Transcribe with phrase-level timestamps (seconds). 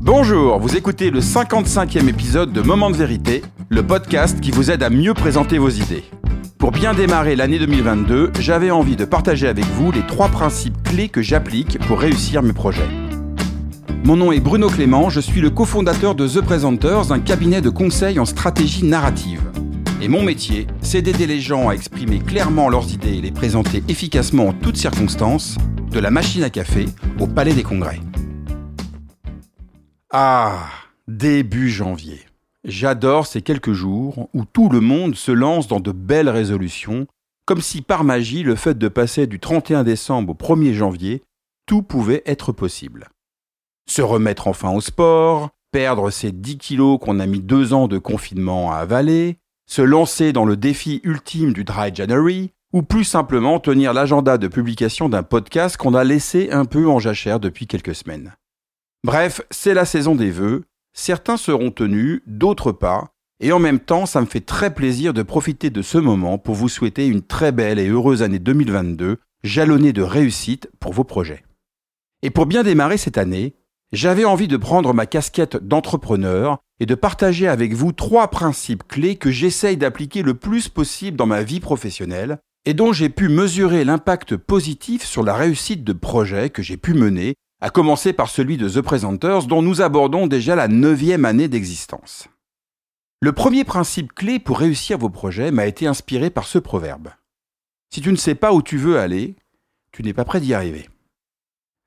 [0.00, 4.84] Bonjour, vous écoutez le 55e épisode de Moment de vérité, le podcast qui vous aide
[4.84, 6.04] à mieux présenter vos idées.
[6.56, 11.08] Pour bien démarrer l'année 2022, j'avais envie de partager avec vous les trois principes clés
[11.08, 12.88] que j'applique pour réussir mes projets.
[14.04, 17.70] Mon nom est Bruno Clément, je suis le cofondateur de The Presenters, un cabinet de
[17.70, 19.42] conseil en stratégie narrative.
[20.00, 23.82] Et mon métier, c'est d'aider les gens à exprimer clairement leurs idées et les présenter
[23.88, 25.58] efficacement en toutes circonstances,
[25.90, 26.86] de la machine à café
[27.18, 27.98] au palais des congrès.
[30.10, 30.70] Ah,
[31.06, 32.20] début janvier.
[32.64, 37.06] J'adore ces quelques jours où tout le monde se lance dans de belles résolutions,
[37.44, 41.22] comme si par magie le fait de passer du 31 décembre au 1er janvier,
[41.66, 43.10] tout pouvait être possible.
[43.86, 47.98] Se remettre enfin au sport, perdre ces 10 kilos qu'on a mis deux ans de
[47.98, 53.60] confinement à avaler, se lancer dans le défi ultime du Dry January, ou plus simplement
[53.60, 57.94] tenir l'agenda de publication d'un podcast qu'on a laissé un peu en jachère depuis quelques
[57.94, 58.32] semaines.
[59.04, 60.64] Bref, c'est la saison des vœux.
[60.92, 63.12] Certains seront tenus, d'autres pas.
[63.40, 66.56] Et en même temps, ça me fait très plaisir de profiter de ce moment pour
[66.56, 71.44] vous souhaiter une très belle et heureuse année 2022, jalonnée de réussite pour vos projets.
[72.22, 73.54] Et pour bien démarrer cette année,
[73.92, 79.14] j'avais envie de prendre ma casquette d'entrepreneur et de partager avec vous trois principes clés
[79.14, 83.84] que j'essaye d'appliquer le plus possible dans ma vie professionnelle et dont j'ai pu mesurer
[83.84, 88.56] l'impact positif sur la réussite de projets que j'ai pu mener à commencer par celui
[88.56, 92.28] de The Presenters dont nous abordons déjà la neuvième année d'existence.
[93.20, 97.08] Le premier principe clé pour réussir vos projets m'a été inspiré par ce proverbe.
[97.90, 99.34] Si tu ne sais pas où tu veux aller,
[99.90, 100.88] tu n'es pas prêt d'y arriver.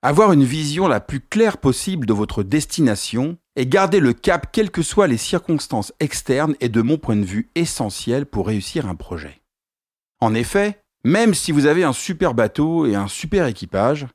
[0.01, 4.71] Avoir une vision la plus claire possible de votre destination et garder le cap quelles
[4.71, 8.95] que soient les circonstances externes est de mon point de vue essentiel pour réussir un
[8.95, 9.41] projet.
[10.19, 14.07] En effet, même si vous avez un super bateau et un super équipage,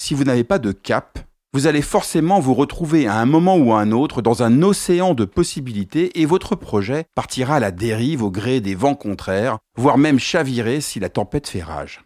[0.00, 1.18] si vous n'avez pas de cap,
[1.52, 5.14] vous allez forcément vous retrouver à un moment ou à un autre dans un océan
[5.14, 9.98] de possibilités et votre projet partira à la dérive au gré des vents contraires, voire
[9.98, 12.04] même chavirer si la tempête fait rage.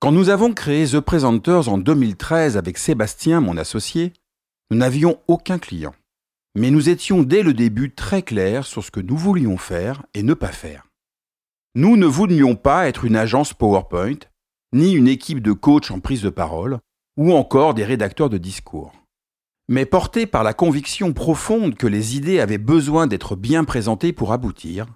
[0.00, 4.12] Quand nous avons créé The Presenters en 2013 avec Sébastien, mon associé,
[4.70, 5.94] nous n'avions aucun client.
[6.54, 10.22] Mais nous étions dès le début très clairs sur ce que nous voulions faire et
[10.22, 10.86] ne pas faire.
[11.76, 14.18] Nous ne voulions pas être une agence PowerPoint,
[14.72, 16.78] ni une équipe de coachs en prise de parole,
[17.16, 18.92] ou encore des rédacteurs de discours.
[19.68, 24.32] Mais portés par la conviction profonde que les idées avaient besoin d'être bien présentées pour
[24.32, 24.86] aboutir,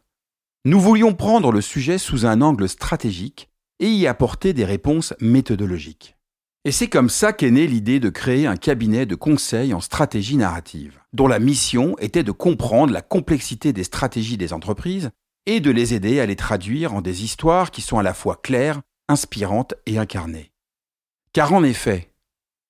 [0.64, 3.48] nous voulions prendre le sujet sous un angle stratégique
[3.80, 6.16] et y apporter des réponses méthodologiques.
[6.66, 10.36] Et c'est comme ça qu'est née l'idée de créer un cabinet de conseil en stratégie
[10.36, 15.10] narrative, dont la mission était de comprendre la complexité des stratégies des entreprises
[15.46, 18.36] et de les aider à les traduire en des histoires qui sont à la fois
[18.36, 20.52] claires, inspirantes et incarnées.
[21.32, 22.09] Car en effet,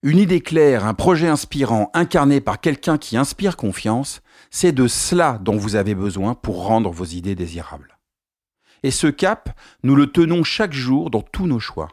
[0.02, 5.38] une idée claire, un projet inspirant, incarné par quelqu'un qui inspire confiance, c'est de cela
[5.42, 7.98] dont vous avez besoin pour rendre vos idées désirables.
[8.82, 9.50] Et ce cap,
[9.82, 11.88] nous le tenons chaque jour dans tous nos choix.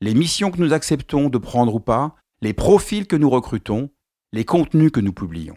[0.00, 3.90] Les missions que nous acceptons de prendre ou pas, les profils que nous recrutons,
[4.32, 5.56] les contenus que nous publions.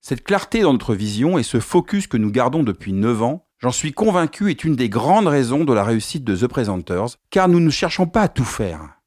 [0.00, 3.72] Cette clarté dans notre vision et ce focus que nous gardons depuis 9 ans, j'en
[3.72, 7.60] suis convaincu, est une des grandes raisons de la réussite de The Presenters, car nous
[7.60, 9.00] ne cherchons pas à tout faire.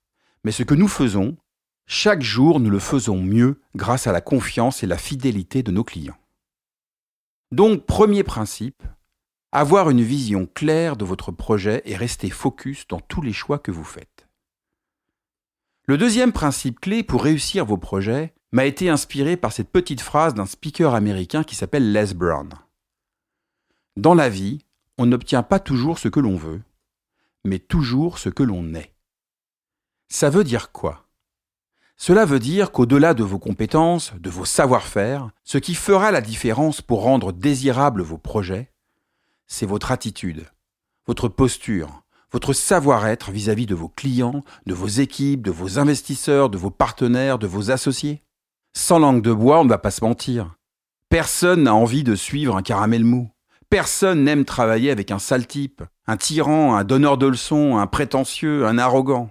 [0.43, 1.37] Mais ce que nous faisons,
[1.87, 5.83] chaque jour, nous le faisons mieux grâce à la confiance et la fidélité de nos
[5.83, 6.17] clients.
[7.51, 8.83] Donc, premier principe,
[9.51, 13.71] avoir une vision claire de votre projet et rester focus dans tous les choix que
[13.71, 14.27] vous faites.
[15.85, 20.33] Le deuxième principe clé pour réussir vos projets m'a été inspiré par cette petite phrase
[20.33, 22.49] d'un speaker américain qui s'appelle Les Brown.
[23.95, 24.65] Dans la vie,
[24.97, 26.61] on n'obtient pas toujours ce que l'on veut,
[27.43, 28.95] mais toujours ce que l'on est.
[30.09, 31.04] Ça veut dire quoi?
[31.97, 36.81] Cela veut dire qu'au-delà de vos compétences, de vos savoir-faire, ce qui fera la différence
[36.81, 38.71] pour rendre désirables vos projets,
[39.47, 40.45] c'est votre attitude,
[41.07, 46.57] votre posture, votre savoir-être vis-à-vis de vos clients, de vos équipes, de vos investisseurs, de
[46.57, 48.21] vos partenaires, de vos associés.
[48.73, 50.55] Sans langue de bois, on ne va pas se mentir.
[51.07, 53.29] Personne n'a envie de suivre un caramel mou.
[53.69, 58.65] Personne n'aime travailler avec un sale type, un tyran, un donneur de leçons, un prétentieux,
[58.65, 59.29] un arrogant.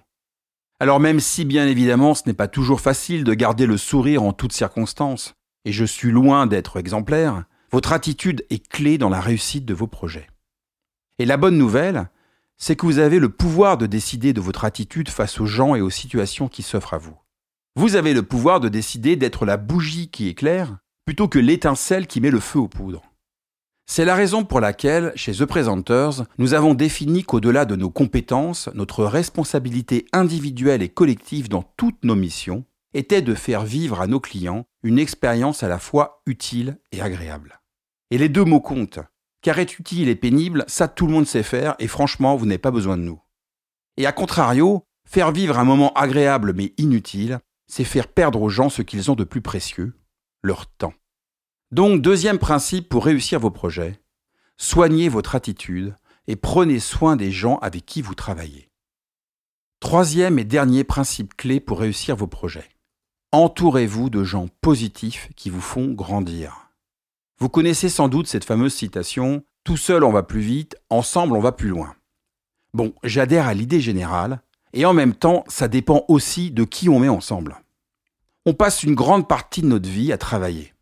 [0.85, 4.35] Alors même si bien évidemment ce n'est pas toujours facile de garder le sourire en
[4.35, 5.33] toutes circonstances,
[5.65, 9.87] et je suis loin d'être exemplaire, votre attitude est clé dans la réussite de vos
[9.87, 10.29] projets.
[11.19, 12.11] Et la bonne nouvelle,
[12.59, 15.81] c'est que vous avez le pouvoir de décider de votre attitude face aux gens et
[15.81, 17.17] aux situations qui s'offrent à vous.
[17.77, 20.77] Vous avez le pouvoir de décider d'être la bougie qui éclaire
[21.07, 23.14] plutôt que l'étincelle qui met le feu aux poudres.
[23.87, 28.71] C'est la raison pour laquelle, chez The Presenters, nous avons défini qu'au-delà de nos compétences,
[28.75, 32.65] notre responsabilité individuelle et collective dans toutes nos missions
[32.95, 37.61] était de faire vivre à nos clients une expérience à la fois utile et agréable.
[38.11, 39.01] Et les deux mots comptent,
[39.43, 42.59] car être utile et pénible, ça tout le monde sait faire, et franchement, vous n'avez
[42.59, 43.21] pas besoin de nous.
[43.99, 48.71] Et à contrario, faire vivre un moment agréable mais inutile, c'est faire perdre aux gens
[48.71, 49.95] ce qu'ils ont de plus précieux,
[50.43, 50.95] leur temps.
[51.75, 53.99] Donc, deuxième principe pour réussir vos projets,
[54.57, 55.97] soignez votre attitude
[56.29, 58.71] et prenez soin des gens avec qui vous travaillez.
[59.81, 62.69] Troisième et dernier principe clé pour réussir vos projets.
[63.33, 66.71] Entourez-vous de gens positifs qui vous font grandir.
[67.39, 71.41] Vous connaissez sans doute cette fameuse citation Tout seul on va plus vite, ensemble on
[71.41, 71.97] va plus loin.
[72.73, 74.43] Bon, j'adhère à l'idée générale,
[74.75, 77.57] et en même temps, ça dépend aussi de qui on met ensemble.
[78.47, 80.74] On passe une grande partie de notre vie à travailler.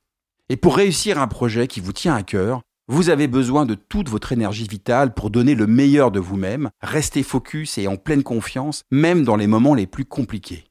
[0.53, 4.11] Et pour réussir un projet qui vous tient à cœur, vous avez besoin de toute
[4.11, 8.83] votre énergie vitale pour donner le meilleur de vous-même, rester focus et en pleine confiance,
[8.91, 10.65] même dans les moments les plus compliqués.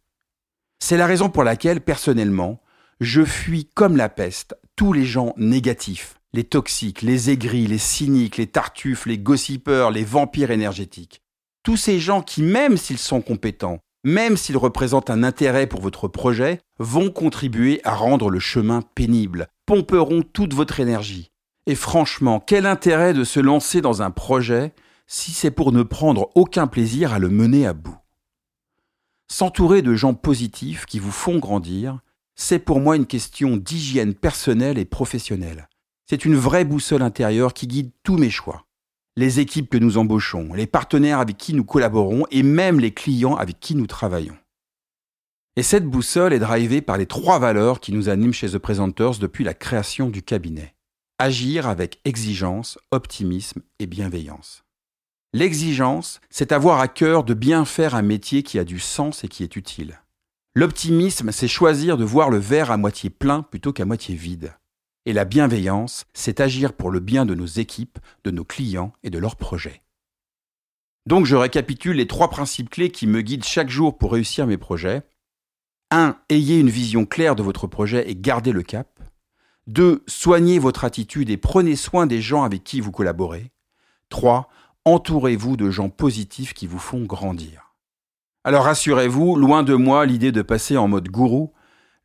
[0.78, 2.62] C'est la raison pour laquelle, personnellement,
[3.00, 8.38] je fuis comme la peste tous les gens négatifs, les toxiques, les aigris, les cyniques,
[8.38, 11.24] les tartuffes, les gossipeurs, les vampires énergétiques.
[11.63, 16.07] Tous ces gens qui, même s'ils sont compétents, même s'ils représentent un intérêt pour votre
[16.07, 21.31] projet, vont contribuer à rendre le chemin pénible, pomperont toute votre énergie.
[21.65, 24.73] Et franchement, quel intérêt de se lancer dans un projet
[25.07, 27.95] si c'est pour ne prendre aucun plaisir à le mener à bout?
[29.29, 32.00] S'entourer de gens positifs qui vous font grandir,
[32.35, 35.69] c'est pour moi une question d'hygiène personnelle et professionnelle.
[36.06, 38.65] C'est une vraie boussole intérieure qui guide tous mes choix.
[39.15, 43.38] Les équipes que nous embauchons, les partenaires avec qui nous collaborons et même les clients
[43.38, 44.38] avec qui nous travaillons.
[45.57, 49.19] Et cette boussole est drivée par les trois valeurs qui nous animent chez The Presenters
[49.19, 50.75] depuis la création du cabinet.
[51.19, 54.63] Agir avec exigence, optimisme et bienveillance.
[55.33, 59.27] L'exigence, c'est avoir à cœur de bien faire un métier qui a du sens et
[59.27, 60.01] qui est utile.
[60.56, 64.54] L'optimisme, c'est choisir de voir le verre à moitié plein plutôt qu'à moitié vide.
[65.06, 69.09] Et la bienveillance, c'est agir pour le bien de nos équipes, de nos clients et
[69.09, 69.81] de leurs projets.
[71.07, 74.57] Donc je récapitule les trois principes clés qui me guident chaque jour pour réussir mes
[74.57, 75.04] projets.
[75.92, 76.18] 1.
[76.30, 78.88] Ayez une vision claire de votre projet et gardez le cap.
[79.68, 80.04] 2.
[80.08, 83.52] Soignez votre attitude et prenez soin des gens avec qui vous collaborez.
[84.10, 84.50] 3
[84.86, 87.76] entourez-vous de gens positifs qui vous font grandir.
[88.44, 91.54] Alors rassurez-vous, loin de moi l'idée de passer en mode gourou,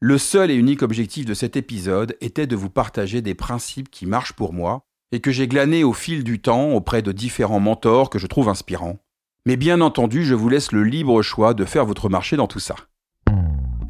[0.01, 4.05] le seul et unique objectif de cet épisode était de vous partager des principes qui
[4.05, 8.11] marchent pour moi et que j'ai glanés au fil du temps auprès de différents mentors
[8.11, 8.99] que je trouve inspirants.
[9.47, 12.61] Mais bien entendu, je vous laisse le libre choix de faire votre marché dans tout
[12.61, 12.77] ça.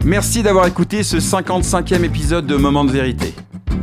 [0.07, 3.35] Merci d'avoir écouté ce 55e épisode de Moment de vérité.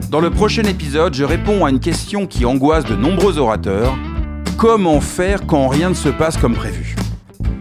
[0.09, 3.93] Dans le prochain épisode, je réponds à une question qui angoisse de nombreux orateurs
[4.55, 6.95] Comment faire quand rien ne se passe comme prévu?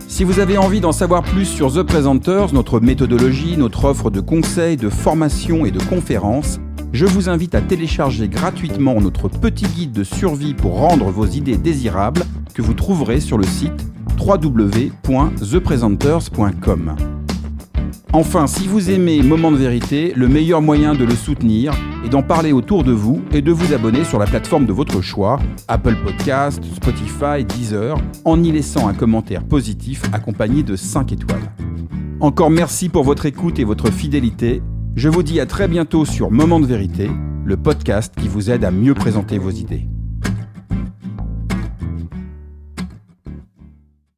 [0.07, 4.21] Si vous avez envie d'en savoir plus sur The Presenters, notre méthodologie, notre offre de
[4.21, 6.61] conseils, de formation et de conférences,
[6.93, 11.57] je vous invite à télécharger gratuitement notre petit guide de survie pour rendre vos idées
[11.57, 12.23] désirables
[12.55, 13.89] que vous trouverez sur le site
[14.21, 16.97] www.thepresenters.com.
[18.15, 21.73] Enfin, si vous aimez Moment de vérité, le meilleur moyen de le soutenir
[22.05, 25.01] est d'en parler autour de vous et de vous abonner sur la plateforme de votre
[25.01, 31.55] choix, Apple Podcast, Spotify, Deezer, en y laissant un commentaire positif accompagné de 5 étoiles.
[32.21, 34.63] Encore merci pour votre écoute et votre fidélité.
[34.95, 37.11] Je vous dis à très bientôt sur Moment de vérité,
[37.47, 39.92] le podcast qui vous aide à mieux présenter vos idées.